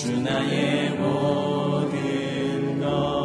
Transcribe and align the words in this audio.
주, 0.00 0.06
주 0.06 0.20
나의 0.22 0.96
모든 0.96 2.80
것. 2.80 3.19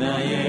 주나 0.00 0.39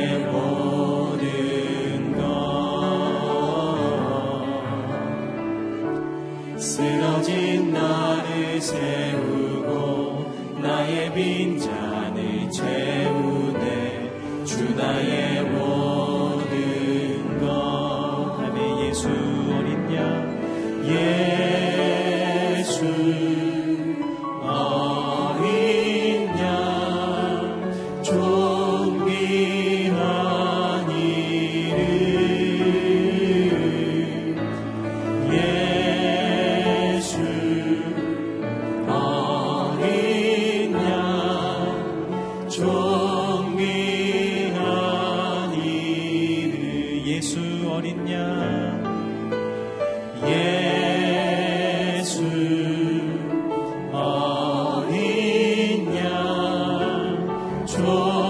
양 57.80 58.21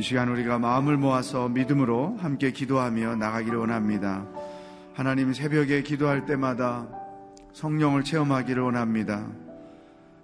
이 0.00 0.02
시간 0.02 0.30
우리가 0.30 0.58
마음을 0.58 0.96
모아서 0.96 1.50
믿음으로 1.50 2.16
함께 2.20 2.52
기도하며 2.52 3.16
나가기를 3.16 3.58
원합니다. 3.58 4.24
하나님 4.94 5.34
새벽에 5.34 5.82
기도할 5.82 6.24
때마다 6.24 6.88
성령을 7.52 8.02
체험하기를 8.02 8.62
원합니다. 8.62 9.26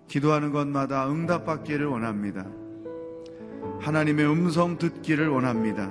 기도하는 0.08 0.50
것마다 0.50 1.11
응답받기를 1.11 1.84
원합니다. 1.84 2.46
하나님의 3.82 4.26
음성 4.26 4.78
듣기를 4.78 5.28
원합니다. 5.28 5.90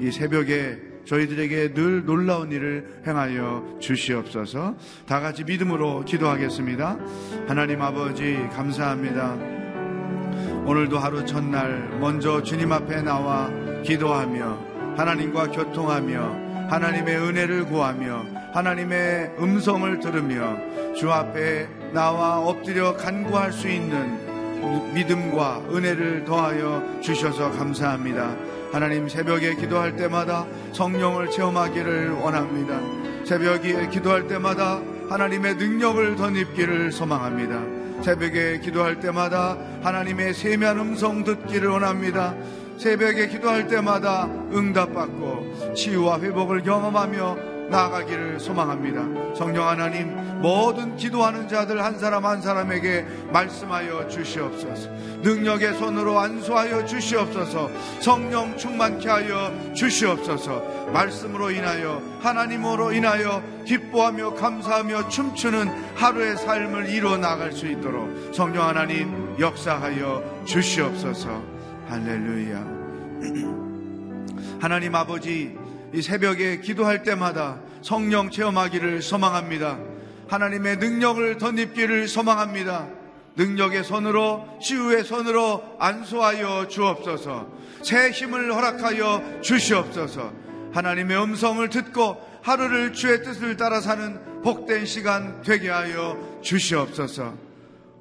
이 0.00 0.10
새벽에 0.10 0.80
저희들에게 1.04 1.74
늘 1.74 2.04
놀라운 2.04 2.50
일을 2.50 3.02
행하여 3.06 3.76
주시옵소서. 3.78 4.74
다 5.06 5.20
같이 5.20 5.44
믿음으로 5.44 6.04
기도하겠습니다. 6.04 6.98
하나님 7.46 7.80
아버지 7.80 8.34
감사합니다. 8.54 9.53
오늘도 10.66 10.98
하루 10.98 11.26
첫날 11.26 11.98
먼저 12.00 12.42
주님 12.42 12.72
앞에 12.72 13.02
나와 13.02 13.50
기도하며 13.84 14.58
하나님과 14.96 15.50
교통하며 15.50 16.70
하나님의 16.70 17.18
은혜를 17.18 17.66
구하며 17.66 18.24
하나님의 18.54 19.34
음성을 19.38 20.00
들으며 20.00 20.56
주 20.96 21.12
앞에 21.12 21.68
나와 21.92 22.38
엎드려 22.38 22.96
간구할 22.96 23.52
수 23.52 23.68
있는 23.68 24.94
믿음과 24.94 25.64
은혜를 25.70 26.24
더하여 26.24 26.98
주셔서 27.02 27.50
감사합니다. 27.50 28.34
하나님 28.72 29.06
새벽에 29.06 29.56
기도할 29.56 29.96
때마다 29.96 30.46
성령을 30.72 31.30
체험하기를 31.30 32.12
원합니다. 32.12 32.80
새벽에 33.26 33.88
기도할 33.88 34.26
때마다 34.28 34.80
하나님의 35.10 35.56
능력을 35.56 36.16
덧입기를 36.16 36.90
소망합니다. 36.90 37.83
새벽에 38.04 38.58
기도할 38.58 39.00
때마다 39.00 39.56
하나님의 39.82 40.34
세미한 40.34 40.78
음성 40.78 41.24
듣기를 41.24 41.70
원합니다. 41.70 42.34
새벽에 42.76 43.28
기도할 43.28 43.66
때마다 43.66 44.28
응답받고 44.52 45.72
치유와 45.74 46.20
회복을 46.20 46.62
경험하며 46.64 47.53
나아가기를 47.70 48.40
소망합니다. 48.40 49.34
성령 49.34 49.68
하나님, 49.68 50.40
모든 50.40 50.96
기도하는 50.96 51.48
자들 51.48 51.82
한 51.82 51.98
사람 51.98 52.26
한 52.26 52.42
사람에게 52.42 53.06
말씀하여 53.32 54.08
주시옵소서. 54.08 54.90
능력의 55.22 55.74
손으로 55.74 56.18
안수하여 56.18 56.84
주시옵소서. 56.84 57.70
성령 58.00 58.56
충만케 58.56 59.08
하여 59.08 59.52
주시옵소서. 59.74 60.90
말씀으로 60.92 61.50
인하여 61.50 62.02
하나님으로 62.20 62.92
인하여 62.92 63.42
기뻐하며 63.64 64.34
감사하며 64.34 65.08
춤추는 65.08 65.94
하루의 65.94 66.36
삶을 66.36 66.90
이루어 66.90 67.16
나갈 67.16 67.52
수 67.52 67.66
있도록 67.66 68.34
성령 68.34 68.68
하나님 68.68 69.34
역사하여 69.40 70.44
주시옵소서. 70.44 71.42
할렐루야. 71.88 72.74
하나님 74.60 74.94
아버지 74.94 75.63
이 75.94 76.02
새벽에 76.02 76.58
기도할 76.58 77.04
때마다 77.04 77.60
성령 77.80 78.30
체험하기를 78.30 79.00
소망합니다. 79.00 79.78
하나님의 80.28 80.78
능력을 80.78 81.38
덧입기를 81.38 82.08
소망합니다. 82.08 82.88
능력의 83.36 83.84
손으로 83.84 84.58
치유의 84.60 85.04
손으로 85.04 85.62
안수하여 85.78 86.66
주옵소서. 86.68 87.48
새 87.82 88.10
힘을 88.10 88.52
허락하여 88.52 89.40
주시옵소서. 89.40 90.32
하나님의 90.72 91.22
음성을 91.22 91.68
듣고 91.68 92.16
하루를 92.42 92.92
주의 92.92 93.22
뜻을 93.22 93.56
따라 93.56 93.80
사는 93.80 94.42
복된 94.42 94.86
시간 94.86 95.42
되게 95.42 95.68
하여 95.68 96.18
주시옵소서. 96.42 97.34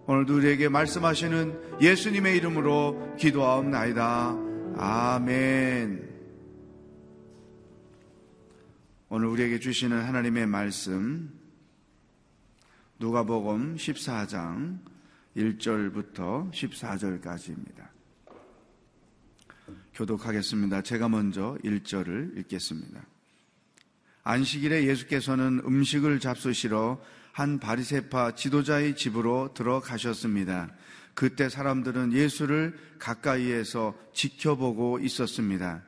오늘도 0.07 0.35
우리에게 0.35 0.67
말씀하시는 0.67 1.79
예수님의 1.79 2.37
이름으로 2.37 3.15
기도하옵나이다. 3.17 4.35
아멘. 4.77 6.12
오늘 9.15 9.27
우리에게 9.27 9.59
주시는 9.59 10.05
하나님의 10.05 10.47
말씀 10.47 11.31
누가복음 12.97 13.75
14장 13.75 14.79
1절부터 15.37 16.51
14절까지입니다. 16.51 17.89
교독하겠습니다. 19.93 20.81
제가 20.81 21.09
먼저 21.09 21.59
1절을 21.63 22.39
읽겠습니다. 22.39 23.05
안식일에 24.23 24.87
예수께서는 24.87 25.61
음식을 25.63 26.19
잡수시러 26.19 26.99
한 27.33 27.59
바리세파 27.59 28.33
지도자의 28.33 28.95
집으로 28.95 29.53
들어가셨습니다. 29.53 30.73
그때 31.13 31.49
사람들은 31.49 32.13
예수를 32.13 32.75
가까이에서 32.97 33.95
지켜보고 34.11 34.97
있었습니다. 35.01 35.83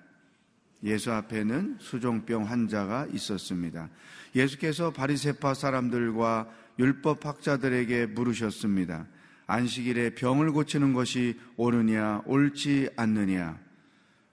예수 0.86 1.12
앞에는 1.12 1.78
수종병 1.80 2.48
환자가 2.48 3.08
있었습니다. 3.12 3.90
예수께서 4.36 4.92
바리세파 4.92 5.54
사람들과 5.54 6.48
율법 6.78 7.26
학자들에게 7.26 8.08
물으셨습니다. 8.08 9.08
안식일에 9.48 10.12
병을 10.16 10.52
고치는 10.52 10.94
것이 10.94 11.40
옳으냐 11.58 12.22
옳지 12.26 12.90
않느냐. 12.96 13.60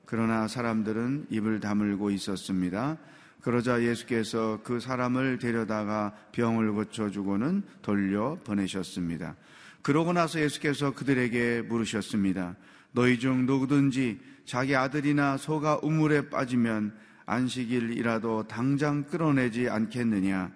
그러나 0.05 0.47
사람들은 0.47 1.27
입을 1.31 1.61
다물고 1.61 2.11
있었습니다. 2.11 2.99
그러자 3.41 3.83
예수께서 3.83 4.61
그 4.63 4.79
사람을 4.79 5.39
데려다가 5.39 6.15
병을 6.33 6.73
고쳐주고는 6.73 7.63
돌려 7.83 8.39
보내셨습니다. 8.45 9.37
그러고 9.83 10.13
나서 10.13 10.41
예수께서 10.41 10.93
그들에게 10.93 11.63
물으셨습니다. 11.63 12.57
너희 12.93 13.19
중 13.19 13.47
누구든지 13.47 14.21
자기 14.45 14.77
아들이나 14.77 15.37
소가 15.37 15.79
우물에 15.83 16.29
빠지면 16.29 16.95
안식일이라도 17.27 18.47
당장 18.49 19.05
끌어내지 19.05 19.69
않겠느냐? 19.69 20.51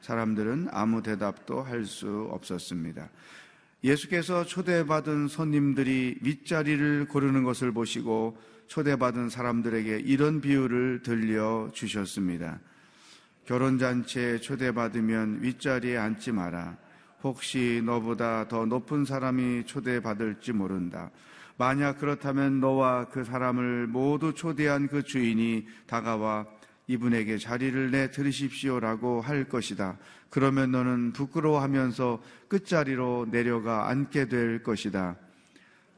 사람들은 0.00 0.68
아무 0.70 1.02
대답도 1.02 1.62
할 1.62 1.84
수 1.84 2.28
없었습니다. 2.30 3.08
예수께서 3.82 4.44
초대받은 4.44 5.28
손님들이 5.28 6.18
윗자리를 6.22 7.08
고르는 7.08 7.44
것을 7.44 7.72
보시고 7.72 8.38
초대받은 8.68 9.30
사람들에게 9.30 10.00
이런 10.00 10.40
비유를 10.40 11.02
들려 11.02 11.70
주셨습니다. 11.72 12.60
결혼잔치에 13.46 14.38
초대받으면 14.38 15.42
윗자리에 15.42 15.96
앉지 15.96 16.32
마라. 16.32 16.76
혹시 17.22 17.82
너보다 17.84 18.48
더 18.48 18.64
높은 18.64 19.04
사람이 19.04 19.64
초대받을지 19.66 20.52
모른다. 20.52 21.10
만약 21.60 21.98
그렇다면 21.98 22.58
너와 22.58 23.10
그 23.10 23.22
사람을 23.22 23.86
모두 23.86 24.32
초대한 24.32 24.88
그 24.88 25.02
주인이 25.02 25.66
다가와 25.86 26.46
이분에게 26.86 27.36
자리를 27.36 27.90
내 27.90 28.10
들으십시오라고 28.10 29.20
할 29.20 29.44
것이다. 29.44 29.98
그러면 30.30 30.70
너는 30.70 31.12
부끄러워하면서 31.12 32.22
끝자리로 32.48 33.26
내려가 33.30 33.90
앉게 33.90 34.28
될 34.28 34.62
것이다. 34.62 35.16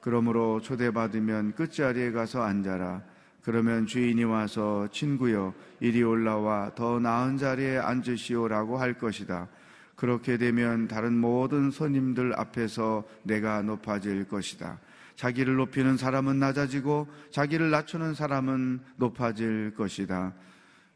그러므로 0.01 0.61
초대받으면 0.61 1.55
끝자리에 1.55 2.11
가서 2.11 2.43
앉아라. 2.43 3.03
그러면 3.45 3.87
주인이 3.87 4.25
와서 4.25 4.89
친구여 4.91 5.55
이리 5.79 6.03
올라와 6.03 6.75
더 6.75 6.99
나은 6.99 7.37
자리에 7.37 7.79
앉으시오라고 7.79 8.79
할 8.79 8.95
것이다. 8.95 9.47
그렇게 9.95 10.39
되면 10.39 10.89
다른 10.89 11.17
모든 11.17 11.71
손님들 11.71 12.37
앞에서 12.37 13.05
내가 13.23 13.63
높아질 13.63 14.27
것이다. 14.27 14.81
자기를 15.17 15.57
높이는 15.57 15.97
사람은 15.97 16.39
낮아지고 16.39 17.09
자기를 17.31 17.71
낮추는 17.71 18.15
사람은 18.15 18.81
높아질 18.97 19.75
것이다. 19.77 20.35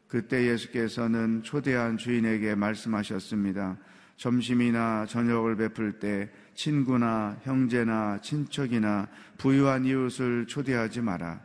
그때 0.07 0.47
예수께서는 0.47 1.43
초대한 1.43 1.97
주인에게 1.97 2.55
말씀하셨습니다. 2.55 3.77
점심이나 4.15 5.05
저녁을 5.05 5.55
베풀 5.57 5.99
때 5.99 6.29
친구나 6.55 7.37
형제나 7.43 8.19
친척이나 8.21 9.07
부유한 9.37 9.85
이웃을 9.85 10.47
초대하지 10.47 11.01
마라. 11.01 11.39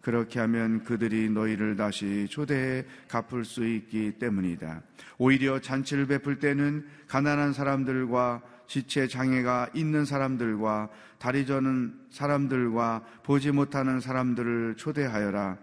그렇게 0.00 0.40
하면 0.40 0.84
그들이 0.84 1.28
너희를 1.30 1.76
다시 1.76 2.26
초대해 2.30 2.84
갚을 3.08 3.44
수 3.44 3.66
있기 3.66 4.12
때문이다. 4.18 4.82
오히려 5.18 5.60
잔치를 5.60 6.06
베풀 6.06 6.38
때는 6.38 6.86
가난한 7.08 7.52
사람들과 7.52 8.42
지체 8.68 9.08
장애가 9.08 9.70
있는 9.74 10.04
사람들과 10.04 10.90
다리 11.18 11.46
저는 11.46 11.98
사람들과 12.10 13.04
보지 13.24 13.50
못하는 13.50 13.98
사람들을 13.98 14.76
초대하여라. 14.76 15.58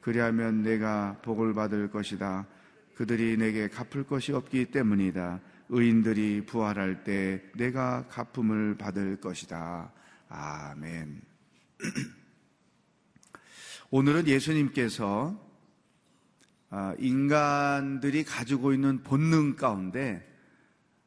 그리하면 0.00 0.62
내가 0.62 1.18
복을 1.22 1.54
받을 1.54 1.90
것이다. 1.90 2.46
그들이 2.96 3.36
내게 3.36 3.68
갚을 3.68 4.04
것이 4.04 4.32
없기 4.32 4.66
때문이다. 4.66 5.40
의인들이 5.68 6.46
부활할 6.46 7.04
때 7.04 7.42
내가 7.54 8.06
갚음을 8.08 8.76
받을 8.76 9.20
것이다. 9.20 9.92
아멘. 10.28 11.20
오늘은 13.90 14.26
예수님께서 14.26 15.48
아, 16.70 16.94
인간들이 16.98 18.24
가지고 18.24 18.72
있는 18.72 19.02
본능 19.02 19.56
가운데 19.56 20.26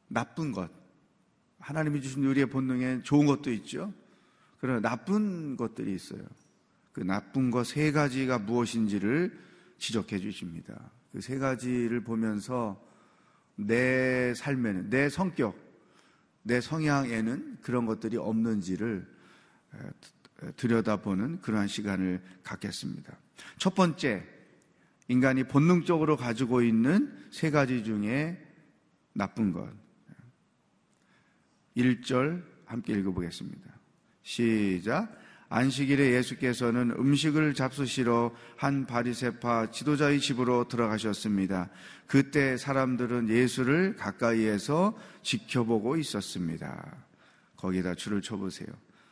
나쁜 0.10 0.52
것, 0.52 0.70
하나님이 1.64 2.02
주신 2.02 2.26
우리의 2.26 2.48
본능에 2.48 3.04
좋은 3.04 3.26
것도 3.26 3.52
있죠. 3.54 3.94
그러나 4.60 4.82
나쁜 4.82 5.56
것들이 5.56 5.94
있어요. 5.96 6.22
그 6.92 7.00
나쁜 7.02 7.52
것 7.52 7.64
세 7.64 7.92
가지가 7.92 8.40
무엇인지를 8.40 9.40
지적해 9.78 10.20
주십니다. 10.20 10.92
그 11.14 11.22
세 11.22 11.38
가지를 11.38 12.04
보면서 12.04 12.84
내 13.56 14.34
삶에는, 14.34 14.90
내 14.90 15.10
성격, 15.10 15.56
내 16.42 16.60
성향에는 16.60 17.60
그런 17.62 17.86
것들이 17.86 18.18
없는지를 18.18 19.08
들여다보는 20.58 21.40
그러한 21.42 21.68
시간을 21.68 22.22
갖겠습니다. 22.44 23.16
첫 23.58 23.74
번째, 23.74 24.28
인간이 25.08 25.46
본능적으로 25.46 26.18
가지고 26.18 26.62
있는 26.62 27.16
세 27.32 27.52
가지 27.52 27.84
중에 27.84 28.38
나쁜 29.14 29.54
것. 29.54 29.83
1절 31.78 32.44
함께 32.66 32.94
읽어보겠습니다. 32.94 33.72
시작. 34.22 35.24
안식일에 35.50 36.14
예수께서는 36.14 36.92
음식을 36.98 37.54
잡수시러 37.54 38.34
한 38.58 38.88
바리세파 38.88 39.70
지도자의 39.70 40.20
집으로 40.20 40.68
들어가셨습니다. 40.68 41.70
그때 42.08 42.58
사람들은 42.58 43.30
예수를 43.30 43.96
가까이에서 43.96 44.98
지켜보고 45.22 45.98
있었습니다. 45.98 46.98
거기다 47.56 47.94
줄을 47.94 48.24
쳐보세요. 48.24 48.68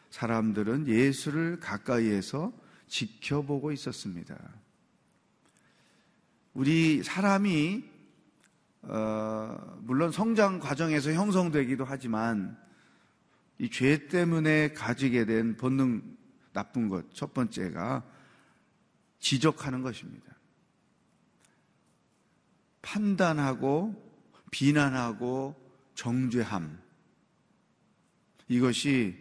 사람들은 0.10 0.88
예수를 0.88 1.60
가까이에서 1.60 2.52
지켜보고 2.88 3.72
있었습니다. 3.72 4.36
우리 6.54 7.04
사람이 7.04 7.84
어, 8.84 9.78
물론 9.82 10.12
성장 10.12 10.60
과정에서 10.60 11.12
형성되기도 11.12 11.86
하지만 11.86 12.58
이 13.60 13.70
죄 13.70 14.08
때문에 14.08 14.74
가지게 14.74 15.26
된 15.26 15.56
본능 15.56 16.18
나쁜 16.52 16.90
것 16.90 17.06
첫 17.14 17.34
번째가 17.34 18.04
지적하는 19.20 19.84
것입니다. 19.84 20.36
판단하고 22.82 23.96
비난하고 24.50 25.56
정죄함 25.94 26.82
이것이 28.48 29.16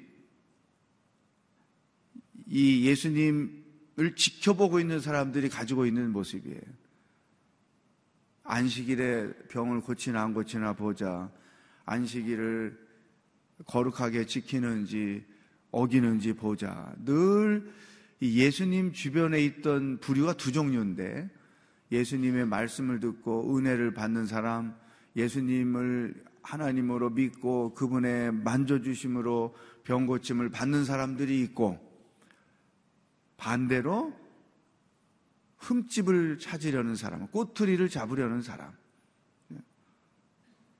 이 2.47 2.87
예수님을 2.87 4.17
지켜보고 4.17 4.81
있는 4.81 5.01
사람들이 5.01 5.51
가지고 5.51 5.85
있는 5.87 6.11
모습이에요. 6.13 6.80
안식일에 8.51 9.33
병을 9.49 9.81
고치나 9.81 10.23
안 10.25 10.35
고치나 10.35 10.73
보자. 10.73 11.31
안식일을 11.85 12.77
거룩하게 13.65 14.27
지키는지 14.27 15.25
어기는지 15.71 16.33
보자. 16.33 16.93
늘 17.05 17.71
예수님 18.21 18.93
주변에 18.93 19.41
있던 19.45 19.99
부류가 20.01 20.33
두 20.33 20.51
종류인데 20.51 21.31
예수님의 21.93 22.47
말씀을 22.47 22.99
듣고 22.99 23.57
은혜를 23.57 23.95
받는 23.95 24.27
사람, 24.27 24.75
예수님을 25.15 26.25
하나님으로 26.43 27.11
믿고 27.11 27.75
그분의 27.75 28.33
만져주심으로 28.33 29.55
병 29.85 30.07
고침을 30.07 30.49
받는 30.49 30.85
사람들이 30.85 31.41
있고 31.43 31.79
반대로 33.37 34.13
흠집을 35.61 36.39
찾으려는 36.39 36.97
사람, 36.97 37.27
꼬투리를 37.29 37.89
잡으려는 37.89 38.43
사람, 38.43 38.73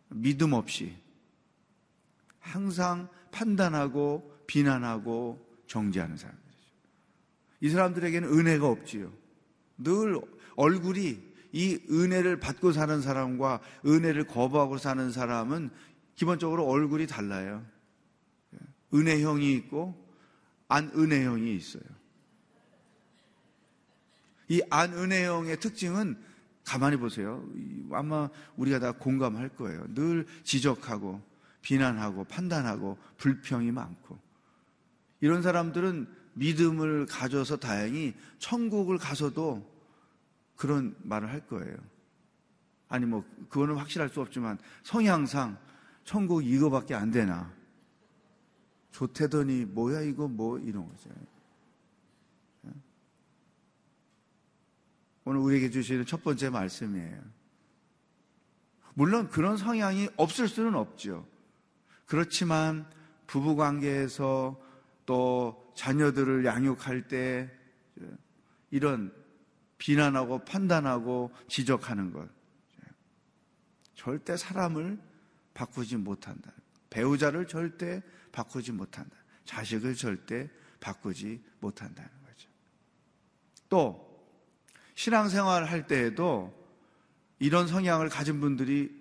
믿음 0.09 0.53
없이 0.53 0.97
항상 2.39 3.09
판단하고 3.31 4.45
비난하고 4.47 5.47
정죄하는 5.67 6.17
사람들이죠. 6.17 6.59
이 7.61 7.69
사람들에게는 7.69 8.29
은혜가 8.29 8.67
없지요. 8.67 9.13
늘 9.79 10.21
얼굴이 10.57 11.31
이 11.53 11.79
은혜를 11.91 12.41
받고 12.41 12.73
사는 12.73 13.01
사람과 13.01 13.61
은혜를 13.87 14.25
거부하고 14.27 14.79
사는 14.79 15.11
사람은 15.11 15.71
기본적으로 16.15 16.67
얼굴이 16.67 17.07
달라요. 17.07 17.65
은혜형이 18.93 19.55
있고 19.55 20.09
안 20.69 20.91
은혜형이 20.95 21.55
있어요. 21.55 21.83
이 24.51 24.61
안은혜형의 24.69 25.61
특징은 25.61 26.19
가만히 26.65 26.97
보세요. 26.97 27.49
아마 27.93 28.29
우리가 28.57 28.81
다 28.81 28.91
공감할 28.91 29.51
거예요. 29.51 29.87
늘 29.95 30.27
지적하고 30.43 31.23
비난하고 31.63 32.25
판단하고 32.25 32.99
불평이 33.17 33.71
많고 33.71 34.19
이런 35.21 35.43
사람들은 35.43 36.09
믿음을 36.35 37.07
가져서 37.07 37.59
다행히 37.59 38.15
천국을 38.39 38.99
가서도 38.99 39.65
그런 40.57 40.97
말을 41.05 41.31
할 41.31 41.47
거예요. 41.47 41.77
아니 42.89 43.07
뭐 43.07 43.25
그거는 43.49 43.77
확실할 43.77 44.09
수 44.09 44.21
없지만 44.21 44.59
성향상 44.83 45.57
천국 46.03 46.45
이거밖에 46.45 46.97
안 46.97 47.13
되나 47.13 47.53
좋대더니 48.91 49.67
뭐야 49.67 50.01
이거 50.01 50.27
뭐 50.27 50.59
이런 50.59 50.89
거죠. 50.89 51.09
오늘 55.31 55.43
우리에게 55.43 55.71
주시는 55.71 56.07
첫 56.07 56.25
번째 56.25 56.51
말씀이에요. 56.51 57.23
물론 58.95 59.29
그런 59.29 59.57
성향이 59.57 60.09
없을 60.17 60.49
수는 60.49 60.75
없죠. 60.75 61.25
그렇지만 62.05 62.85
부부 63.29 63.55
관계에서 63.55 64.61
또 65.07 65.73
자녀들을 65.77 66.45
양육할 66.45 67.07
때 67.07 67.49
이런 68.73 69.15
비난하고 69.79 70.45
판단하고 70.45 71.31
지적하는 71.47 72.13
것 72.13 72.29
절대 73.95 74.37
사람을 74.37 74.99
바꾸지 75.55 75.97
못한다. 75.97 76.51
배우자를 76.91 77.47
절대 77.47 78.03
바꾸지 78.33 78.73
못한다. 78.73 79.17
자식을 79.45 79.95
절대 79.95 80.51
바꾸지 80.81 81.41
못한다는 81.61 82.11
거죠. 82.27 82.49
또 83.69 84.10
신앙생활 84.95 85.65
할 85.65 85.87
때에도 85.87 86.55
이런 87.39 87.67
성향을 87.67 88.09
가진 88.09 88.41
분들이 88.41 89.01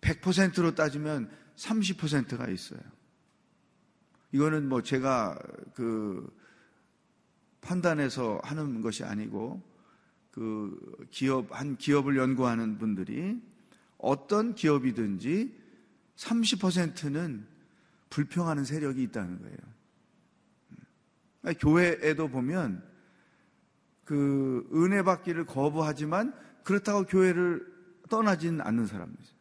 100%로 0.00 0.74
따지면 0.74 1.30
30%가 1.56 2.48
있어요. 2.48 2.80
이거는 4.32 4.68
뭐 4.68 4.82
제가 4.82 5.38
그 5.74 6.34
판단해서 7.60 8.40
하는 8.42 8.80
것이 8.80 9.04
아니고 9.04 9.62
그 10.30 11.06
기업, 11.10 11.48
한 11.50 11.76
기업을 11.76 12.16
연구하는 12.16 12.78
분들이 12.78 13.40
어떤 13.98 14.54
기업이든지 14.54 15.54
30%는 16.16 17.46
불평하는 18.08 18.64
세력이 18.64 19.02
있다는 19.04 19.40
거예요. 19.40 19.56
그러니까 21.40 21.60
교회에도 21.60 22.28
보면 22.28 22.89
그 24.04 24.68
은혜 24.74 25.02
받기를 25.02 25.46
거부하지만 25.46 26.34
그렇다고 26.64 27.04
교회를 27.04 27.66
떠나진 28.08 28.60
않는 28.60 28.86
사람이죠. 28.86 29.34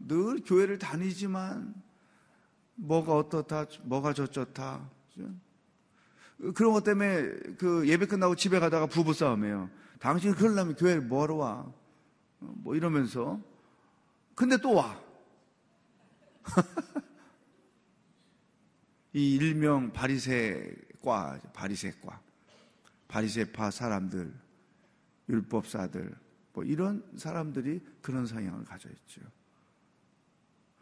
늘 0.00 0.40
교회를 0.44 0.78
다니지만 0.78 1.74
뭐가 2.76 3.16
어떻다, 3.16 3.66
뭐가 3.82 4.12
저쩌다. 4.12 4.88
그런 6.54 6.72
것 6.72 6.84
때문에 6.84 7.30
그 7.58 7.86
예배 7.88 8.06
끝나고 8.06 8.36
집에 8.36 8.60
가다가 8.60 8.86
부부 8.86 9.12
싸움이에요. 9.12 9.68
당신 9.98 10.34
그러려면 10.34 10.76
교회를 10.76 11.02
뭐하러 11.02 11.34
와? 11.34 11.72
뭐 12.38 12.76
이러면서. 12.76 13.40
근데 14.34 14.56
또 14.58 14.74
와. 14.74 15.00
이 19.12 19.34
일명 19.34 19.92
바리새과, 19.92 21.40
바리새과. 21.52 22.27
바리새파 23.08 23.70
사람들, 23.70 24.32
율법사들, 25.28 26.14
뭐 26.52 26.64
이런 26.64 27.04
사람들이 27.16 27.80
그런 28.02 28.26
성향을 28.26 28.64
가져 28.64 28.88
있죠. 28.90 29.20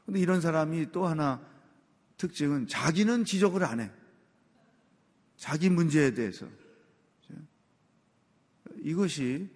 근데 0.05 0.21
이런 0.21 0.41
사람이 0.41 0.93
또 0.93 1.07
하나 1.07 1.45
특징은 2.17 2.67
자기는 2.67 3.25
지적을 3.25 3.65
안 3.65 3.81
해. 3.81 3.91
자기 5.37 5.69
문제에 5.69 6.15
대해서. 6.15 6.49
이것이 8.79 9.51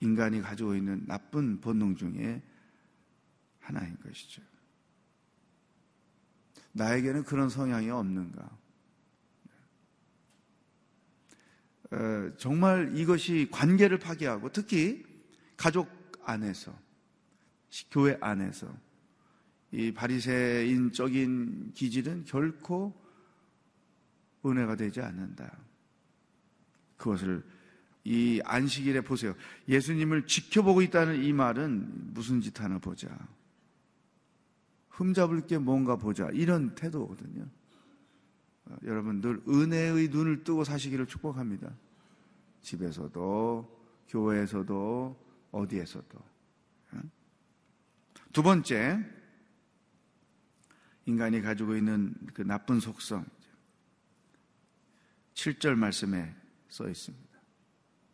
인간이 0.00 0.40
가지고 0.42 0.74
있는 0.74 1.06
나쁜 1.06 1.60
본능 1.60 1.94
중에 1.94 2.42
하나인 3.60 3.96
것이죠. 4.00 4.42
나에게는 6.72 7.22
그런 7.24 7.48
성향이 7.48 7.88
없는가? 7.90 8.58
어, 11.81 11.81
정말 12.36 12.96
이것이 12.96 13.48
관계를 13.50 13.98
파괴하고 13.98 14.50
특히 14.50 15.04
가족 15.56 15.88
안에서 16.24 16.76
교회 17.90 18.16
안에서 18.20 18.66
이 19.72 19.92
바리새인적인 19.92 21.72
기질은 21.74 22.24
결코 22.24 22.94
은혜가 24.44 24.76
되지 24.76 25.00
않는다. 25.00 25.56
그것을 26.96 27.42
이 28.04 28.40
안식일에 28.44 29.00
보세요. 29.02 29.34
예수님을 29.68 30.26
지켜보고 30.26 30.82
있다는 30.82 31.22
이 31.22 31.32
말은 31.32 32.12
무슨 32.14 32.40
짓 32.40 32.60
하나 32.60 32.78
보자. 32.78 33.08
흠잡을 34.90 35.46
게 35.46 35.58
뭔가 35.58 35.96
보자. 35.96 36.28
이런 36.32 36.74
태도거든요. 36.74 37.46
어, 38.66 38.76
여러분 38.84 39.20
늘 39.20 39.40
은혜의 39.48 40.08
눈을 40.08 40.44
뜨고 40.44 40.64
사시기를 40.64 41.06
축복합니다. 41.06 41.72
집에서도, 42.62 43.82
교회에서도, 44.08 45.16
어디에서도. 45.50 46.18
어? 46.92 47.00
두 48.32 48.42
번째, 48.42 49.04
인간이 51.06 51.42
가지고 51.42 51.76
있는 51.76 52.14
그 52.32 52.42
나쁜 52.42 52.80
속성. 52.80 53.24
7절 55.34 55.74
말씀에 55.74 56.32
써 56.68 56.88
있습니다. 56.88 57.32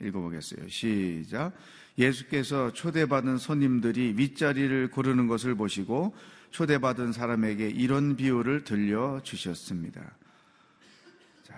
읽어보겠어요. 0.00 0.68
시작. 0.68 1.52
예수께서 1.98 2.72
초대받은 2.72 3.38
손님들이 3.38 4.14
윗자리를 4.16 4.90
고르는 4.90 5.26
것을 5.26 5.56
보시고 5.56 6.14
초대받은 6.50 7.12
사람에게 7.12 7.68
이런 7.68 8.16
비유를 8.16 8.64
들려주셨습니다. 8.64 10.16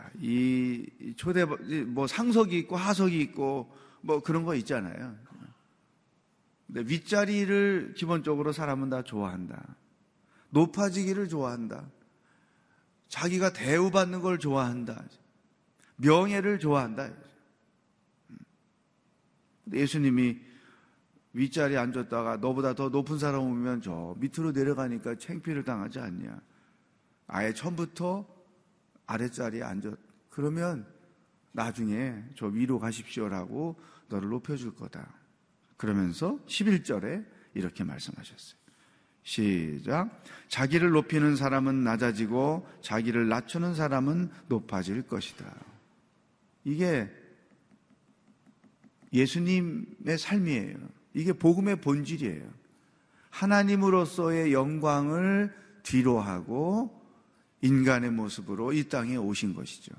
자, 0.00 0.10
이 0.18 1.14
초대, 1.16 1.44
뭐 1.44 2.06
상석이 2.06 2.56
있고 2.60 2.76
하석이 2.76 3.20
있고 3.20 3.70
뭐 4.00 4.22
그런 4.22 4.44
거 4.44 4.54
있잖아요. 4.54 5.14
근데 6.66 6.90
윗자리를 6.90 7.92
기본적으로 7.96 8.52
사람은 8.52 8.88
다 8.88 9.02
좋아한다. 9.02 9.76
높아지기를 10.50 11.28
좋아한다. 11.28 11.86
자기가 13.08 13.52
대우받는 13.52 14.22
걸 14.22 14.38
좋아한다. 14.38 15.04
명예를 15.96 16.60
좋아한다. 16.60 17.10
예수님이 19.72 20.38
윗자리에 21.34 21.76
앉았다가 21.76 22.38
너보다 22.38 22.74
더 22.74 22.88
높은 22.88 23.18
사람 23.18 23.42
오면 23.42 23.82
저 23.82 24.16
밑으로 24.18 24.52
내려가니까 24.52 25.16
챙피를 25.16 25.64
당하지 25.64 25.98
않냐. 25.98 26.40
아예 27.26 27.52
처음부터 27.52 28.39
아랫자리에 29.10 29.62
앉았. 29.62 29.96
그러면 30.28 30.86
나중에 31.52 32.24
저 32.36 32.46
위로 32.46 32.78
가십시오라고 32.78 33.76
너를 34.08 34.28
높여줄 34.28 34.76
거다. 34.76 35.12
그러면서 35.76 36.38
11절에 36.46 37.26
이렇게 37.54 37.82
말씀하셨어요. 37.82 38.60
시작. 39.22 40.22
자기를 40.48 40.90
높이는 40.90 41.36
사람은 41.36 41.82
낮아지고 41.82 42.66
자기를 42.82 43.28
낮추는 43.28 43.74
사람은 43.74 44.30
높아질 44.48 45.02
것이다. 45.02 45.44
이게 46.64 47.10
예수님의 49.12 50.18
삶이에요. 50.18 50.78
이게 51.14 51.32
복음의 51.32 51.80
본질이에요. 51.80 52.48
하나님으로서의 53.30 54.52
영광을 54.52 55.52
뒤로하고 55.82 56.99
인간의 57.62 58.10
모습으로 58.10 58.72
이 58.72 58.88
땅에 58.88 59.16
오신 59.16 59.54
것이죠. 59.54 59.92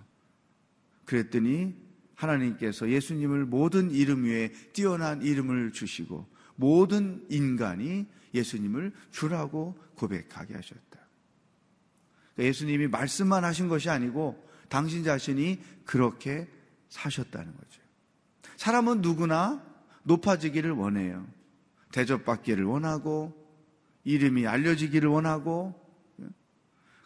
그랬더니 1.05 1.75
하나님께서 2.15 2.89
예수님을 2.89 3.45
모든 3.45 3.91
이름 3.91 4.25
위에 4.25 4.51
뛰어난 4.73 5.21
이름을 5.21 5.71
주시고 5.71 6.27
모든 6.55 7.25
인간이 7.29 8.05
예수님을 8.33 8.93
주라고 9.11 9.77
고백하게 9.95 10.53
하셨다. 10.53 10.81
그러니까 12.33 12.43
예수님이 12.49 12.87
말씀만 12.87 13.43
하신 13.43 13.67
것이 13.67 13.89
아니고 13.89 14.47
당신 14.69 15.03
자신이 15.03 15.59
그렇게 15.83 16.47
사셨다는 16.89 17.53
거죠. 17.53 17.81
사람은 18.57 19.01
누구나 19.01 19.63
높아지기를 20.03 20.71
원해요. 20.71 21.27
대접받기를 21.91 22.63
원하고, 22.63 23.37
이름이 24.03 24.47
알려지기를 24.47 25.09
원하고, 25.09 25.75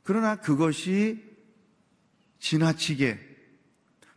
그러나 0.05 0.35
그것이 0.35 1.19
지나치게 2.37 3.19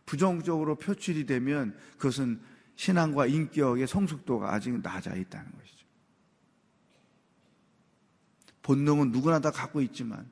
부정적으로 0.05 0.75
표출이 0.75 1.25
되면 1.25 1.75
그것은 1.97 2.39
신앙과 2.75 3.25
인격의 3.25 3.87
성숙도가 3.87 4.53
아직 4.53 4.79
낮아 4.81 5.15
있다는 5.15 5.51
것이죠. 5.51 5.85
본능은 8.61 9.11
누구나 9.11 9.39
다 9.39 9.49
갖고 9.49 9.81
있지만 9.81 10.29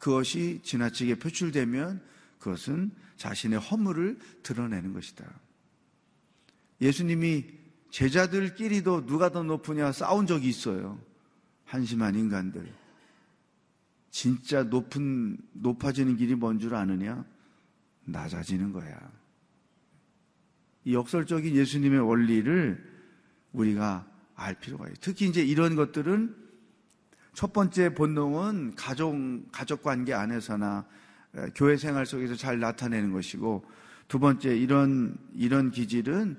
그것이 0.00 0.60
지나치게 0.64 1.20
표출되면 1.20 2.04
그것은 2.40 2.90
자신의 3.18 3.60
허물을 3.60 4.18
드러내는 4.42 4.94
것이다. 4.94 5.24
예수님이 6.80 7.46
제자들끼리도 7.92 9.06
누가 9.06 9.30
더 9.30 9.44
높으냐 9.44 9.92
싸운 9.92 10.26
적이 10.26 10.48
있어요. 10.48 11.00
한심한 11.66 12.16
인간들. 12.16 12.81
진짜 14.12 14.62
높은, 14.62 15.38
높아지는 15.54 16.16
길이 16.16 16.34
뭔 16.34 16.58
줄 16.58 16.74
아느냐? 16.74 17.24
낮아지는 18.04 18.72
거야. 18.72 19.10
이 20.84 20.94
역설적인 20.94 21.54
예수님의 21.54 22.00
원리를 22.00 22.92
우리가 23.52 24.06
알 24.34 24.54
필요가 24.54 24.84
있어요. 24.84 24.96
특히 25.00 25.26
이제 25.28 25.42
이런 25.42 25.76
것들은 25.76 26.36
첫 27.32 27.52
번째 27.54 27.94
본능은 27.94 28.74
가족, 28.74 29.16
가족 29.50 29.82
관계 29.82 30.12
안에서나 30.12 30.86
교회 31.54 31.78
생활 31.78 32.04
속에서 32.04 32.34
잘 32.34 32.60
나타내는 32.60 33.12
것이고 33.12 33.64
두 34.08 34.18
번째 34.18 34.54
이런, 34.56 35.16
이런 35.32 35.70
기질은 35.70 36.36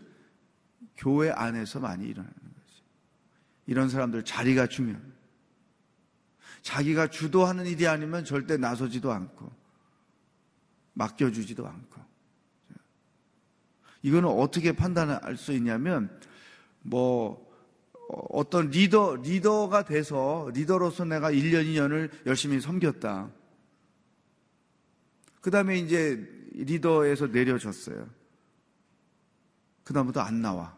교회 0.96 1.32
안에서 1.32 1.80
많이 1.80 2.06
일어나는 2.06 2.34
거죠. 2.36 2.84
이런 3.66 3.90
사람들 3.90 4.24
자리가 4.26 4.68
중요합니다. 4.68 5.23
자기가 6.64 7.08
주도하는 7.08 7.66
일이 7.66 7.88
아니면 7.88 8.26
절대 8.26 8.58
나서지도 8.58 9.12
않고 9.12 9.52
맡겨주지도 10.94 11.68
않고 11.68 12.02
이거는 14.02 14.30
어떻게 14.30 14.72
판단할 14.72 15.38
수 15.38 15.52
있냐면 15.54 16.20
뭐 16.82 17.44
어떤 18.30 18.70
리더 18.70 19.16
리더가 19.16 19.86
돼서 19.86 20.50
리더로서 20.54 21.06
내가 21.06 21.32
1년 21.32 21.66
2년을 21.66 22.26
열심히 22.26 22.60
섬겼다. 22.60 23.32
그다음에 25.42 25.78
이제 25.78 26.16
리더에서 26.54 27.28
내려졌어요. 27.28 28.10
그다음부터 29.84 30.22
안 30.22 30.42
나와. 30.42 30.78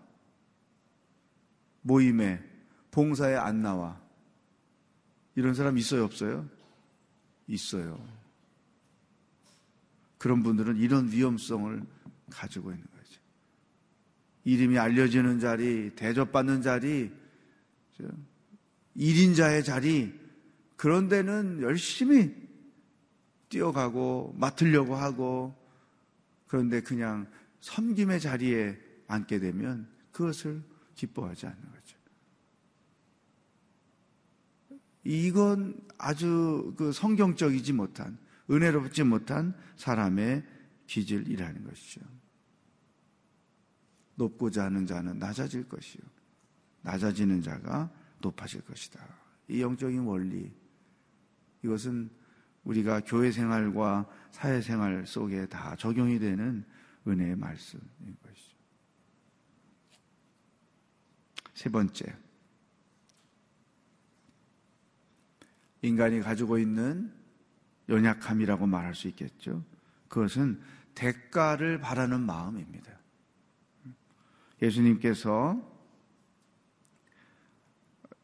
모임에 1.81 2.41
봉사에 2.91 3.35
안 3.35 3.61
나와. 3.61 4.04
이런 5.35 5.53
사람 5.53 5.77
있어요, 5.77 6.05
없어요? 6.05 6.49
있어요. 7.47 7.99
그런 10.17 10.41
분들은 10.41 10.77
이런 10.77 11.11
위험성을 11.11 11.83
가지고 12.31 12.71
있는 12.71 12.83
거죠. 12.83 13.21
이름이 14.45 14.79
알려지는 14.79 15.39
자리, 15.39 15.93
대접받는 15.95 16.61
자리, 16.61 17.11
1인자의 18.97 19.63
자리, 19.63 20.13
그런 20.77 21.07
데는 21.09 21.61
열심히 21.61 22.33
뛰어가고 23.49 24.35
맡으려고 24.37 24.95
하고, 24.95 25.55
그런데 26.47 26.81
그냥 26.81 27.29
섬김의 27.59 28.19
자리에 28.19 28.77
앉게 29.07 29.39
되면 29.39 29.87
그것을 30.11 30.61
기뻐하지 30.95 31.45
않는 31.47 31.61
거죠. 31.61 31.74
이건 35.05 35.79
아주 35.97 36.73
그 36.77 36.91
성경적이지 36.91 37.73
못한, 37.73 38.17
은혜롭지 38.49 39.03
못한 39.03 39.55
사람의 39.77 40.43
기질이라는 40.87 41.63
것이죠. 41.63 42.01
높고자 44.15 44.65
하는 44.65 44.85
자는 44.85 45.19
낮아질 45.19 45.69
것이요. 45.69 46.03
낮아지는 46.81 47.41
자가 47.41 47.91
높아질 48.19 48.61
것이다. 48.61 48.99
이 49.47 49.61
영적인 49.61 49.99
원리, 50.01 50.51
이것은 51.63 52.09
우리가 52.63 53.01
교회 53.01 53.31
생활과 53.31 54.09
사회 54.31 54.59
생활 54.59 55.05
속에 55.05 55.45
다 55.45 55.75
적용이 55.75 56.17
되는 56.17 56.65
은혜의 57.07 57.35
말씀인 57.35 58.17
것이죠. 58.23 58.55
세 61.53 61.69
번째. 61.69 62.24
인간이 65.85 66.19
가지고 66.19 66.57
있는 66.57 67.13
연약함이라고 67.89 68.65
말할 68.65 68.95
수 68.95 69.07
있겠죠. 69.09 69.63
그것은 70.07 70.59
대가를 70.95 71.79
바라는 71.79 72.21
마음입니다. 72.21 72.91
예수님께서 74.61 75.61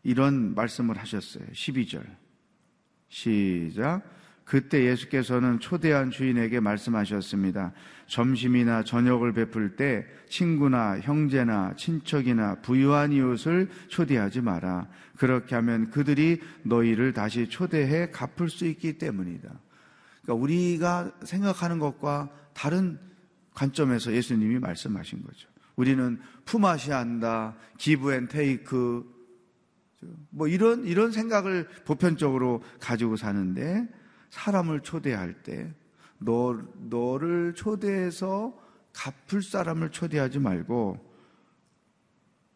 이런 0.03 0.55
말씀을 0.55 0.97
하셨어요. 0.97 1.45
12절. 1.47 2.17
시작. 3.09 4.03
그때 4.51 4.83
예수께서는 4.83 5.61
초대한 5.61 6.11
주인에게 6.11 6.59
말씀하셨습니다. 6.59 7.71
점심이나 8.07 8.83
저녁을 8.83 9.31
베풀 9.31 9.77
때 9.77 10.05
친구나 10.27 10.99
형제나 10.99 11.75
친척이나 11.77 12.55
부유한 12.55 13.13
이웃을 13.13 13.69
초대하지 13.87 14.41
마라. 14.41 14.89
그렇게 15.15 15.55
하면 15.55 15.89
그들이 15.89 16.41
너희를 16.63 17.13
다시 17.13 17.47
초대해 17.47 18.09
갚을 18.11 18.49
수 18.49 18.67
있기 18.67 18.97
때문이다. 18.97 19.49
그러니까 20.23 20.43
우리가 20.43 21.13
생각하는 21.23 21.79
것과 21.79 22.29
다른 22.53 22.99
관점에서 23.53 24.11
예수님이 24.11 24.59
말씀하신 24.59 25.23
거죠. 25.23 25.47
우리는 25.77 26.19
품앗이 26.43 26.91
한다, 26.91 27.55
give 27.77 28.11
and 28.11 28.27
take, 28.27 29.09
뭐 30.29 30.49
이런, 30.49 30.83
이런 30.83 31.13
생각을 31.13 31.69
보편적으로 31.85 32.61
가지고 32.81 33.15
사는데 33.15 33.87
사람을 34.31 34.81
초대할 34.81 35.43
때 35.43 35.71
너, 36.17 36.59
너를 36.89 37.53
초대해서 37.55 38.57
갚을 38.93 39.43
사람을 39.43 39.91
초대하지 39.91 40.39
말고 40.39 40.97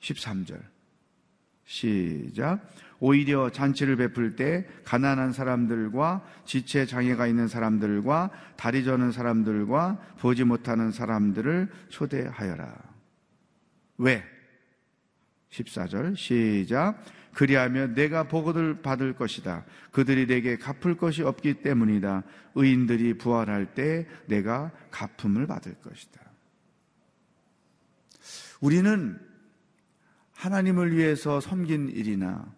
13절 0.02 0.62
시작 1.66 2.60
오히려 3.00 3.50
잔치를 3.50 3.98
베풀 3.98 4.36
때 4.36 4.66
가난한 4.84 5.34
사람들과 5.34 6.26
지체 6.46 6.86
장애가 6.86 7.28
있는 7.28 7.48
사람들과 7.48 8.30
다리 8.56 8.84
저는 8.84 9.12
사람들과 9.12 10.00
보지 10.20 10.44
못하는 10.44 10.92
사람들을 10.92 11.70
초대하여라. 11.90 12.74
왜? 13.98 14.24
14절 15.50 16.16
시작 16.16 17.02
그리하면 17.36 17.93
내가 17.93 18.24
보고를 18.24 18.82
받을 18.82 19.13
것이다. 19.13 19.65
그들이 19.91 20.26
내게 20.26 20.58
갚을 20.58 20.98
것이 20.98 21.21
없기 21.21 21.56
때문이다. 21.62 22.24
의인들이 22.56 23.17
부활할 23.17 23.76
때 23.76 24.08
내가 24.26 24.71
갚음을 24.89 25.45
받을 25.45 25.76
것이다. 25.76 26.21
우리는 28.62 29.19
하나님을 30.34 30.95
위해서 30.95 31.41
섬긴 31.41 31.89
일이나 31.89 32.52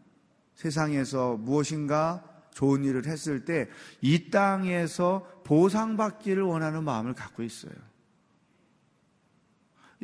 세상에서 0.56 1.38
무엇인가 1.38 2.24
좋은 2.54 2.84
일을 2.84 3.06
했을 3.06 3.46
때 3.46 3.68
이 4.02 4.30
땅에서 4.30 5.42
보상받기를 5.44 6.44
원하는 6.44 6.84
마음을 6.84 7.14
갖고 7.14 7.44
있어요. 7.44 7.74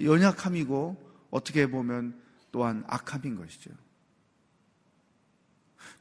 연약함이고 0.01 1.27
어떻게 1.29 1.67
보면 1.67 2.19
또한 2.51 2.83
악함인 2.87 3.35
것이죠. 3.35 3.71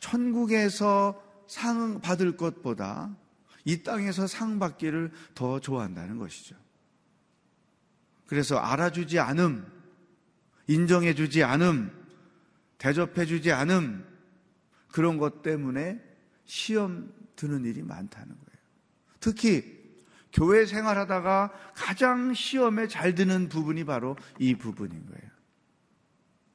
천국에서 0.03 1.23
상 1.47 2.01
받을 2.01 2.37
것보다 2.37 3.17
이 3.65 3.85
땅에서 3.85 4.27
상 4.27 4.59
받기를 4.59 5.13
더 5.35 5.61
좋아한다는 5.61 6.19
것이죠. 6.19 6.57
그래서 8.27 8.57
알아주지 8.59 9.21
않음, 9.21 9.65
인정해주지 10.67 11.45
않음, 11.45 11.93
대접해주지 12.79 13.53
않음, 13.53 14.05
그런 14.91 15.19
것 15.19 15.43
때문에 15.43 16.03
시험 16.45 17.13
드는 17.37 17.65
일이 17.65 17.83
많다는 17.83 18.29
거예요. 18.29 18.61
특히 19.21 19.81
교회 20.33 20.67
생활하다가 20.67 21.53
가장 21.77 22.35
시험에 22.35 22.89
잘 22.89 23.15
드는 23.15 23.49
부분이 23.49 23.85
바로 23.85 24.17
이 24.41 24.57
부분인 24.57 25.07
거예요. 25.07 25.31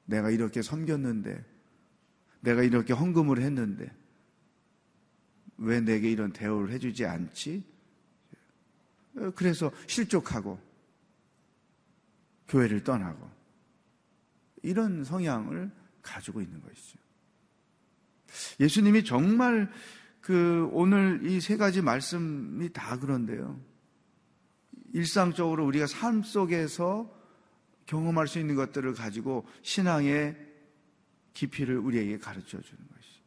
내가 0.06 0.32
이렇게 0.32 0.62
섬겼는데 0.62 1.57
내가 2.42 2.64
이렇게 2.64 2.94
헌금을 2.94 3.42
했는데 3.42 3.92
왜 5.58 5.80
내게 5.80 6.12
이런 6.12 6.32
대우를 6.32 6.72
해주지 6.74 7.06
않지? 7.06 7.64
그래서 9.36 9.72
실족하고 9.88 10.60
교회를 12.48 12.84
떠나고 12.84 13.30
이런 14.64 15.04
성향을 15.04 15.72
가지고 16.02 16.42
있는 16.42 16.62
것이죠. 16.62 17.00
예수님이 18.60 19.04
정말 19.04 19.72
그 20.22 20.70
오늘 20.72 21.22
이 21.26 21.40
세 21.40 21.58
가지 21.58 21.82
말씀이 21.82 22.72
다 22.74 23.00
그런데요. 23.00 23.60
일상적으로 24.94 25.66
우리가 25.66 25.88
삶 25.88 26.22
속에서 26.22 27.14
경험할 27.86 28.28
수 28.28 28.40
있는 28.40 28.56
것들을 28.56 28.94
가지고 28.94 29.48
신앙의 29.62 30.47
깊이를 31.38 31.78
우리에게 31.78 32.18
가르쳐 32.18 32.60
주는 32.60 32.84
것이. 32.88 33.22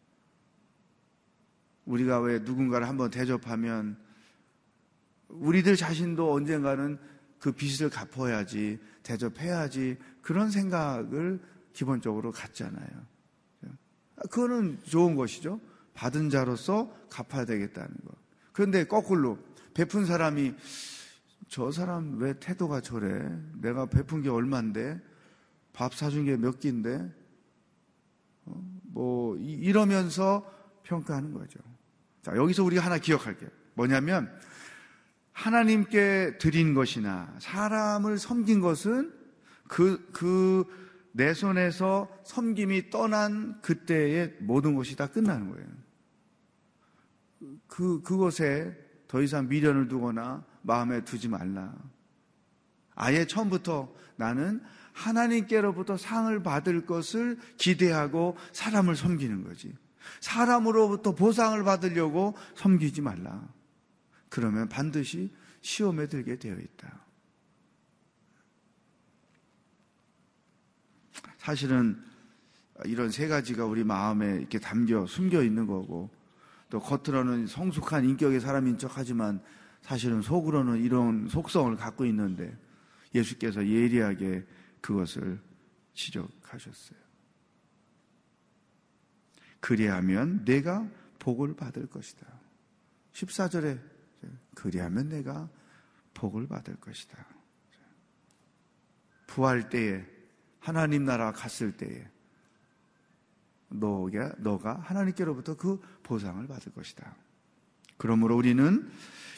우리가 1.84 2.18
왜 2.20 2.40
누군가를 2.40 2.88
한번 2.88 3.08
대접하면 3.08 3.96
우리들 5.28 5.76
자신도 5.76 6.32
언젠가는 6.32 6.98
그 7.38 7.52
빚을 7.52 7.88
갚아야지, 7.88 8.80
대접해야지, 9.04 9.96
그런 10.22 10.50
생각을 10.50 11.40
기본적으로 11.72 12.32
갖잖아요. 12.32 12.88
그거는 14.28 14.80
좋은 14.82 15.14
것이죠. 15.14 15.60
받은 15.94 16.30
자로서 16.30 16.92
갚아야 17.10 17.44
되겠다는 17.44 17.90
것. 18.04 18.16
그런데 18.52 18.84
거꾸로 18.84 19.38
베푼 19.72 20.04
사람이 20.04 20.54
저 21.46 21.70
사람 21.70 22.18
왜 22.18 22.34
태도가 22.40 22.80
저래? 22.80 23.24
내가 23.60 23.86
베푼 23.86 24.20
게 24.20 24.28
얼만데? 24.28 25.00
밥 25.72 25.94
사준 25.94 26.24
게 26.24 26.36
몇 26.36 26.58
끼인데? 26.58 27.19
뭐 28.82 29.36
이러면서 29.36 30.48
평가하는 30.82 31.32
거죠. 31.32 31.58
자, 32.22 32.34
여기서 32.36 32.64
우리가 32.64 32.84
하나 32.84 32.98
기억할게요. 32.98 33.50
뭐냐면 33.74 34.30
하나님께 35.32 36.38
드린 36.38 36.74
것이나 36.74 37.34
사람을 37.38 38.18
섬긴 38.18 38.60
것은 38.60 39.12
그, 39.68 40.10
그 40.12 40.80
내 41.12 41.34
손에서 41.34 42.08
섬김이 42.24 42.90
떠난 42.90 43.60
그때의 43.62 44.36
모든 44.40 44.74
것이 44.74 44.96
다 44.96 45.06
끝나는 45.08 45.50
거예요. 45.50 45.66
그, 47.66 48.02
그것에 48.02 48.76
더 49.08 49.20
이상 49.22 49.48
미련을 49.48 49.88
두거나 49.88 50.44
마음에 50.62 51.04
두지 51.04 51.28
말라. 51.28 51.74
아예 52.94 53.26
처음부터 53.26 53.92
나는 54.16 54.62
하나님께로부터 55.00 55.96
상을 55.96 56.42
받을 56.42 56.84
것을 56.84 57.38
기대하고 57.56 58.36
사람을 58.52 58.96
섬기는 58.96 59.44
거지. 59.44 59.74
사람으로부터 60.20 61.14
보상을 61.14 61.62
받으려고 61.64 62.36
섬기지 62.54 63.00
말라. 63.00 63.48
그러면 64.28 64.68
반드시 64.68 65.32
시험에 65.62 66.06
들게 66.06 66.36
되어 66.36 66.56
있다. 66.56 67.04
사실은 71.38 72.00
이런 72.84 73.10
세 73.10 73.28
가지가 73.28 73.64
우리 73.64 73.84
마음에 73.84 74.36
이렇게 74.36 74.58
담겨 74.58 75.06
숨겨 75.06 75.42
있는 75.42 75.66
거고 75.66 76.10
또 76.68 76.78
겉으로는 76.80 77.46
성숙한 77.46 78.04
인격의 78.04 78.40
사람인 78.40 78.78
척 78.78 78.92
하지만 78.94 79.42
사실은 79.82 80.22
속으로는 80.22 80.82
이런 80.82 81.28
속성을 81.28 81.74
갖고 81.76 82.04
있는데 82.06 82.56
예수께서 83.14 83.66
예리하게 83.66 84.46
그것을 84.80 85.40
지적하셨어요. 85.94 86.98
그리하면 89.60 90.44
내가 90.44 90.88
복을 91.18 91.54
받을 91.54 91.86
것이다. 91.86 92.26
14절에 93.12 93.80
그리하면 94.54 95.08
내가 95.08 95.48
복을 96.14 96.46
받을 96.46 96.76
것이다. 96.76 97.26
부활 99.26 99.68
때에 99.68 100.04
하나님 100.58 101.04
나라 101.04 101.32
갔을 101.32 101.76
때에 101.76 102.08
너가, 103.68 104.74
하나님께로부터 104.80 105.56
그 105.56 105.80
보상을 106.02 106.44
받을 106.46 106.72
것이다. 106.72 107.14
그러므로 107.96 108.36
우리는 108.36 108.90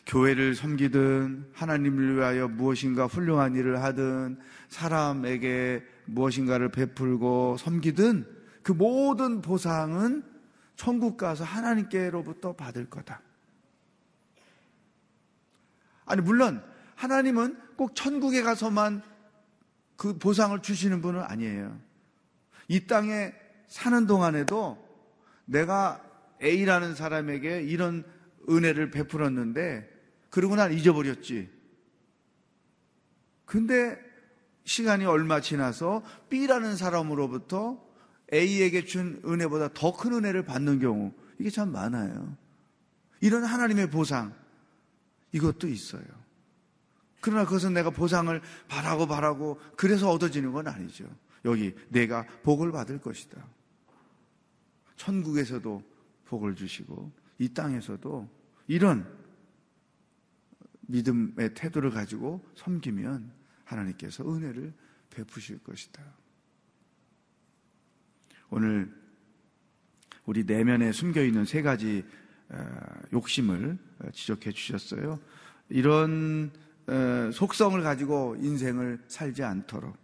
교회를 0.06 0.54
섬기든 0.54 1.52
하나님을 1.52 2.16
위하여 2.16 2.48
무엇인가 2.48 3.06
훌륭한 3.06 3.54
일을 3.54 3.82
하든 3.82 4.38
사람에게 4.68 5.84
무엇인가를 6.06 6.70
베풀고 6.70 7.56
섬기든 7.58 8.26
그 8.62 8.72
모든 8.72 9.40
보상은 9.40 10.24
천국 10.76 11.16
가서 11.16 11.44
하나님께로부터 11.44 12.54
받을 12.54 12.88
거다. 12.90 13.20
아니, 16.04 16.20
물론 16.20 16.62
하나님은 16.96 17.56
꼭 17.76 17.94
천국에 17.94 18.42
가서만 18.42 19.02
그 19.96 20.18
보상을 20.18 20.60
주시는 20.60 21.00
분은 21.00 21.22
아니에요. 21.22 21.78
이 22.68 22.86
땅에 22.86 23.32
사는 23.68 24.06
동안에도 24.06 24.78
내가 25.44 26.02
A라는 26.42 26.94
사람에게 26.94 27.62
이런 27.62 28.04
은혜를 28.48 28.90
베풀었는데 28.90 29.91
그러고 30.32 30.56
난 30.56 30.72
잊어버렸지. 30.72 31.50
근데 33.44 33.98
시간이 34.64 35.04
얼마 35.04 35.42
지나서 35.42 36.02
B라는 36.30 36.74
사람으로부터 36.76 37.78
A에게 38.32 38.86
준 38.86 39.20
은혜보다 39.26 39.74
더 39.74 39.92
큰 39.92 40.14
은혜를 40.14 40.46
받는 40.46 40.80
경우 40.80 41.12
이게 41.38 41.50
참 41.50 41.70
많아요. 41.70 42.34
이런 43.20 43.44
하나님의 43.44 43.90
보상, 43.90 44.34
이것도 45.32 45.68
있어요. 45.68 46.02
그러나 47.20 47.44
그것은 47.44 47.74
내가 47.74 47.90
보상을 47.90 48.40
바라고 48.68 49.06
바라고 49.06 49.60
그래서 49.76 50.10
얻어지는 50.10 50.52
건 50.52 50.66
아니죠. 50.66 51.04
여기 51.44 51.74
내가 51.90 52.26
복을 52.42 52.72
받을 52.72 52.98
것이다. 52.98 53.46
천국에서도 54.96 55.82
복을 56.24 56.54
주시고 56.54 57.12
이 57.38 57.50
땅에서도 57.50 58.28
이런 58.68 59.21
믿음의 60.92 61.55
태도를 61.55 61.90
가지고 61.90 62.44
섬기면 62.55 63.33
하나님께서 63.64 64.24
은혜를 64.24 64.72
베푸실 65.11 65.59
것이다. 65.59 66.02
오늘 68.50 68.94
우리 70.26 70.44
내면에 70.44 70.92
숨겨 70.92 71.24
있는 71.24 71.44
세 71.44 71.62
가지 71.62 72.05
어, 72.50 72.59
욕심을 73.12 73.78
지적해 74.12 74.52
주셨어요. 74.52 75.18
이런 75.70 76.52
어, 76.87 77.31
속성을 77.33 77.81
가지고 77.83 78.37
인생을 78.38 79.02
살지 79.09 79.42
않도록 79.42 79.96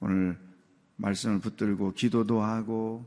오늘 0.00 0.38
말씀을 0.96 1.40
붙들고 1.40 1.92
기도도 1.92 2.40
하고 2.40 3.06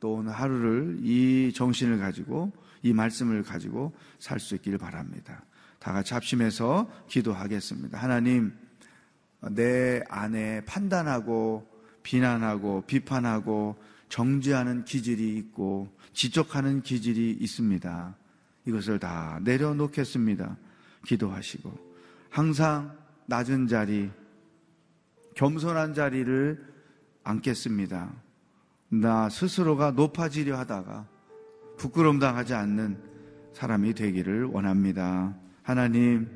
또 0.00 0.14
오늘 0.14 0.32
하루를 0.32 0.98
이 1.02 1.52
정신을 1.52 1.98
가지고 1.98 2.52
이 2.82 2.94
말씀을 2.94 3.42
가지고 3.42 3.92
살 4.18 4.40
수 4.40 4.54
있기를 4.54 4.78
바랍니다. 4.78 5.44
다 5.78 5.92
같이 5.92 6.14
합심해서 6.14 6.90
기도하겠습니다. 7.08 7.98
하나님, 7.98 8.52
내 9.50 10.02
안에 10.08 10.64
판단하고 10.64 11.66
비난하고 12.02 12.84
비판하고 12.86 13.76
정죄하는 14.08 14.84
기질이 14.84 15.36
있고 15.36 15.88
지적하는 16.12 16.82
기질이 16.82 17.36
있습니다. 17.40 18.16
이것을 18.66 18.98
다 18.98 19.38
내려놓겠습니다. 19.42 20.56
기도하시고 21.06 21.78
항상 22.30 22.96
낮은 23.26 23.68
자리, 23.68 24.10
겸손한 25.34 25.94
자리를 25.94 26.66
앉겠습니다. 27.22 28.12
나 28.88 29.28
스스로가 29.28 29.92
높아지려 29.92 30.58
하다가 30.58 31.06
부끄럼 31.76 32.18
당하지 32.18 32.54
않는 32.54 32.98
사람이 33.52 33.94
되기를 33.94 34.44
원합니다. 34.44 35.34
하나님, 35.68 36.26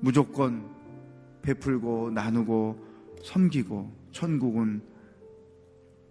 무조건 0.00 0.64
베풀고 1.42 2.12
나누고 2.12 2.78
섬기고 3.24 3.92
천국은 4.12 4.80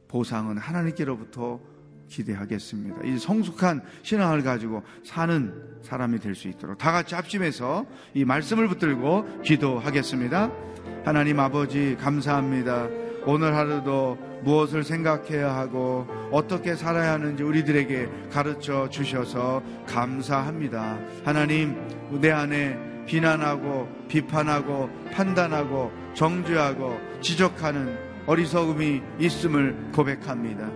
보상은 0.10 0.58
하나님께로부터 0.58 1.58
기대하겠습니다. 2.10 3.04
이 3.06 3.18
성숙한 3.18 3.82
신앙을 4.04 4.44
가지고 4.44 4.84
사는 5.06 5.54
사람이 5.82 6.20
될 6.20 6.36
수 6.36 6.50
있도록 6.50 6.78
다 6.78 6.92
같이 6.92 7.16
합심해서 7.16 7.86
이 8.14 8.26
말씀을 8.26 8.68
붙들고 8.68 9.44
기도하겠습니다. 9.44 10.52
하나님 11.06 11.40
아버지 11.40 11.96
감사합니다. 11.98 12.90
오늘 13.26 13.56
하루도 13.56 14.18
무엇을 14.44 14.84
생각해야 14.84 15.56
하고 15.56 16.08
어떻게 16.32 16.76
살아야 16.76 17.14
하는지 17.14 17.44
우리들에게 17.44 18.10
가르쳐 18.32 18.90
주셔서 18.90 19.62
감사합니다. 19.88 20.98
하나님, 21.26 21.76
내 22.22 22.32
안에 22.32 22.78
비난하고 23.06 23.88
비판하고 24.08 24.90
판단하고 25.12 25.92
정죄하고 26.14 27.00
지적하는 27.22 27.98
어리석음이 28.26 29.02
있음을 29.20 29.92
고백합니다. 29.94 30.70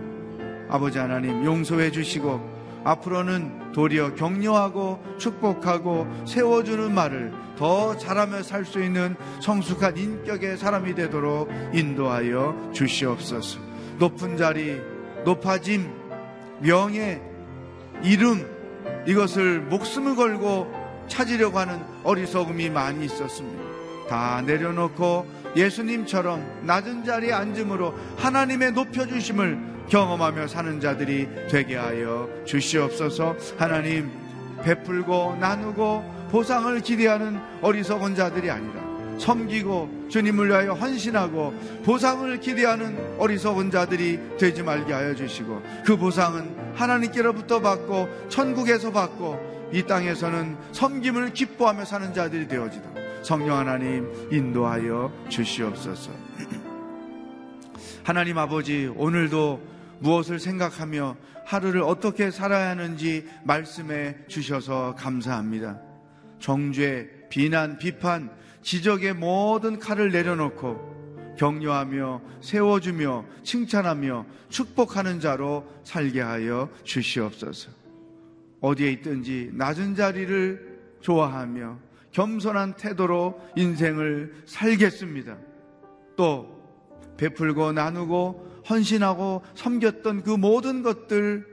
아버지 0.68 0.98
하나님 0.98 1.44
용서해 1.44 1.90
주시고 1.90 2.51
앞으로는 2.84 3.72
도리어 3.72 4.14
격려하고 4.14 5.02
축복하고 5.18 6.06
세워주는 6.26 6.92
말을 6.94 7.32
더 7.56 7.96
잘하며 7.96 8.42
살 8.42 8.64
수 8.64 8.82
있는 8.82 9.16
성숙한 9.40 9.96
인격의 9.96 10.56
사람이 10.56 10.94
되도록 10.94 11.50
인도하여 11.72 12.70
주시옵소서. 12.72 13.58
높은 13.98 14.36
자리, 14.36 14.80
높아짐, 15.24 15.90
명예, 16.60 17.20
이름, 18.02 18.46
이것을 19.06 19.60
목숨을 19.60 20.16
걸고 20.16 20.72
찾으려고 21.08 21.58
하는 21.58 21.80
어리석음이 22.04 22.70
많이 22.70 23.04
있었습니다. 23.04 23.62
다 24.08 24.42
내려놓고 24.42 25.26
예수님처럼 25.56 26.62
낮은 26.62 27.04
자리에 27.04 27.32
앉음으로 27.32 27.94
하나님의 28.16 28.72
높여주심을 28.72 29.71
경험하며 29.88 30.48
사는 30.48 30.80
자들이 30.80 31.28
되게 31.48 31.76
하여 31.76 32.28
주시옵소서 32.44 33.36
하나님 33.58 34.10
베풀고 34.62 35.36
나누고 35.40 36.28
보상을 36.30 36.80
기대하는 36.80 37.38
어리석은 37.60 38.14
자들이 38.14 38.50
아니라 38.50 38.82
섬기고 39.18 40.08
주님을 40.08 40.48
위하여 40.48 40.72
헌신하고 40.72 41.52
보상을 41.84 42.40
기대하는 42.40 43.18
어리석은 43.18 43.70
자들이 43.70 44.18
되지 44.38 44.62
말게 44.62 44.92
하여 44.92 45.14
주시고 45.14 45.62
그 45.84 45.96
보상은 45.96 46.56
하나님께로부터 46.74 47.60
받고 47.60 48.28
천국에서 48.28 48.90
받고 48.90 49.70
이 49.72 49.82
땅에서는 49.84 50.56
섬김을 50.72 51.32
기뻐하며 51.32 51.84
사는 51.84 52.12
자들이 52.12 52.48
되어지도록 52.48 52.92
성령 53.22 53.56
하나님 53.58 54.10
인도하여 54.30 55.12
주시옵소서. 55.28 56.10
하나님 58.04 58.36
아버지 58.36 58.92
오늘도 58.96 59.71
무엇을 60.02 60.38
생각하며 60.38 61.16
하루를 61.46 61.82
어떻게 61.82 62.30
살아야 62.30 62.70
하는지 62.70 63.26
말씀해 63.44 64.26
주셔서 64.28 64.94
감사합니다. 64.96 65.80
정죄, 66.38 67.08
비난, 67.30 67.78
비판, 67.78 68.30
지적의 68.62 69.14
모든 69.14 69.78
칼을 69.78 70.10
내려놓고 70.10 71.34
격려하며 71.38 72.20
세워주며 72.40 73.24
칭찬하며 73.42 74.26
축복하는 74.48 75.20
자로 75.20 75.66
살게 75.84 76.20
하여 76.20 76.68
주시옵소서. 76.84 77.70
어디에 78.60 78.90
있든지 78.92 79.50
낮은 79.54 79.94
자리를 79.94 80.98
좋아하며 81.00 81.78
겸손한 82.12 82.74
태도로 82.74 83.40
인생을 83.56 84.42
살겠습니다. 84.46 85.36
또 86.16 86.62
베풀고 87.16 87.72
나누고 87.72 88.51
헌신하고 88.68 89.42
섬겼던 89.54 90.22
그 90.22 90.30
모든 90.30 90.82
것들 90.82 91.46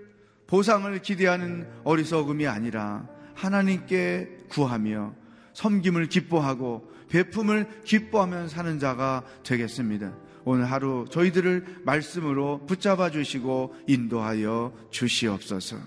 보상을 0.47 0.99
기대하는 1.01 1.67
어리석음이 1.83 2.47
아니라 2.47 3.07
하나님께 3.35 4.45
구하며 4.49 5.13
섬김을 5.53 6.07
기뻐하고 6.07 6.89
베품을 7.09 7.83
기뻐하며 7.83 8.47
사는 8.47 8.79
자가 8.79 9.23
되겠습니다. 9.43 10.13
오늘 10.45 10.71
하루 10.71 11.05
저희들을 11.09 11.81
말씀으로 11.83 12.65
붙잡아 12.65 13.11
주시고 13.11 13.75
인도하여 13.87 14.73
주시옵소서. 14.89 15.77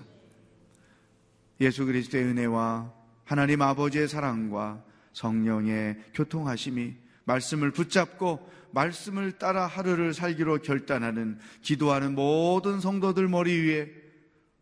예수 1.61 1.85
그리스도의 1.85 2.23
은혜와 2.25 2.91
하나님 3.25 3.61
아버지의 3.61 4.07
사랑과 4.07 4.83
성령의 5.13 5.97
교통하심이 6.13 7.02
말씀을 7.25 7.71
붙잡고 7.71 8.49
말씀을 8.71 9.33
따라 9.33 9.67
하루를 9.67 10.13
살기로 10.13 10.59
결단하는 10.59 11.37
기도하는 11.61 12.15
모든 12.15 12.79
성도들 12.79 13.27
머리 13.27 13.53
위에 13.59 13.91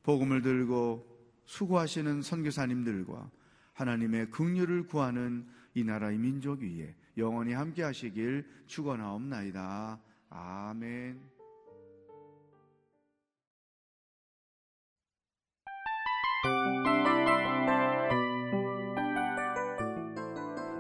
복음을 0.04 0.42
들고 0.42 1.08
수고하시는 1.46 2.22
선교사님들과 2.22 3.30
하나님의 3.74 4.30
긍휼을 4.32 4.88
구하는 4.88 5.48
이 5.74 5.84
나라의 5.84 6.18
민족 6.18 6.62
위에 6.62 6.96
영원히 7.18 7.54
함께 7.54 7.84
하시길 7.84 8.46
축원하옵나이다. 8.68 10.00
아멘. 10.30 11.32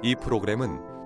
이 0.04 0.16
프로그램은 0.16 1.01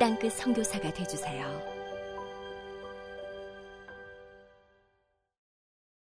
땅끝 0.00 0.32
선교사가 0.32 0.90
되주세요 0.94 1.44